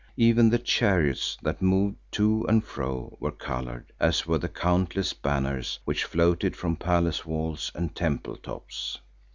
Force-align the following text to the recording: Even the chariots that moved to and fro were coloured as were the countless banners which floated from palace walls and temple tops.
Even 0.17 0.49
the 0.49 0.57
chariots 0.57 1.37
that 1.43 1.61
moved 1.61 1.95
to 2.09 2.43
and 2.49 2.63
fro 2.63 3.15
were 3.19 3.31
coloured 3.31 3.91
as 3.99 4.25
were 4.25 4.39
the 4.39 4.49
countless 4.49 5.13
banners 5.13 5.77
which 5.85 6.05
floated 6.05 6.55
from 6.55 6.75
palace 6.75 7.23
walls 7.23 7.71
and 7.75 7.95
temple 7.95 8.35
tops. 8.37 8.97